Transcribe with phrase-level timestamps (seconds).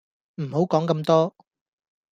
[0.41, 1.35] 唔好講咁多